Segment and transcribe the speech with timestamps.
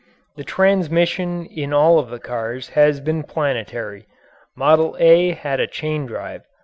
[0.35, 4.07] The transmission in all of the cars has been planetary.
[4.55, 6.41] "Model A" had a chain drive.